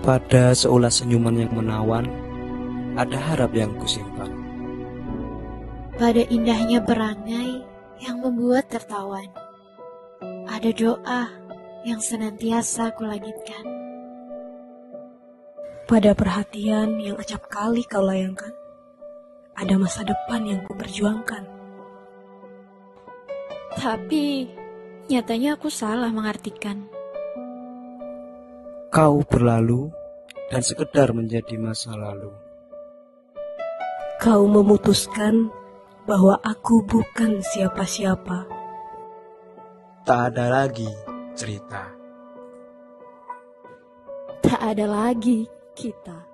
[0.00, 2.06] Pada seulas senyuman yang menawan,
[2.94, 4.30] ada harap yang kusimpan.
[6.00, 7.60] Pada indahnya perangai
[8.00, 9.28] yang membuat tertawan,
[10.48, 11.28] ada doa
[11.84, 13.64] yang senantiasa kulangitkan.
[15.84, 18.54] Pada perhatian yang acap kali kau layangkan,
[19.58, 21.44] ada masa depan yang kuperjuangkan.
[23.76, 24.48] Tapi
[25.10, 26.99] nyatanya aku salah mengartikan.
[28.90, 29.86] Kau berlalu
[30.50, 32.34] dan sekedar menjadi masa lalu.
[34.18, 35.46] Kau memutuskan
[36.10, 38.50] bahwa aku bukan siapa-siapa.
[40.02, 40.90] Tak ada lagi
[41.38, 41.86] cerita.
[44.42, 45.46] Tak ada lagi
[45.78, 46.29] kita.